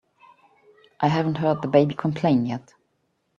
I 0.99 1.09
haven't 1.09 1.35
heard 1.37 1.61
the 1.61 1.67
baby 1.67 1.93
complain 1.93 2.47
yet. 2.47 2.73